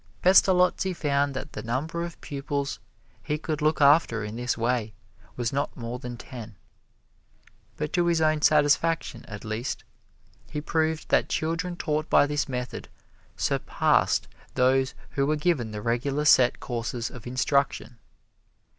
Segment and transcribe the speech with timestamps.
[0.23, 2.79] Pestalozzi found that the number of pupils
[3.21, 4.95] he could look after in this way
[5.37, 6.55] was not more than ten.
[7.77, 9.83] But to his own satisfaction, at least,
[10.49, 12.89] he proved that children taught by his method
[13.37, 17.99] surpassed those who were given the regular set courses of instruction.